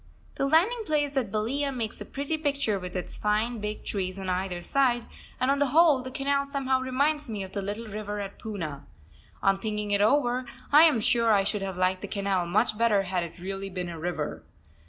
[0.33, 4.31] The landing place at Balia makes a pretty picture with its fine big trees on
[4.31, 5.05] either side,
[5.39, 8.81] and on the whole the canal somehow reminds me of the little river at Poona.
[9.43, 13.03] On thinking it over I am sure I should have liked the canal much better
[13.03, 14.41] had it really been a river.